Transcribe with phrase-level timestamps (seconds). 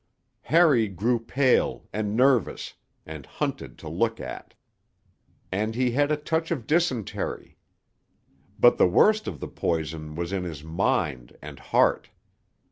[0.41, 2.73] Harry grew pale, and nervous,
[3.05, 4.55] and hunted to look at;
[5.51, 7.55] and he had a touch of dysentery.
[8.59, 12.09] But the worst of the poison was in his mind and heart.